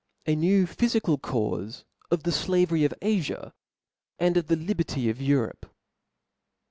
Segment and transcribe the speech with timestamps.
[0.33, 3.51] •A New phyfical Caufe of the Slavery (f jifia,
[4.17, 5.71] and of the Liberty of Europe.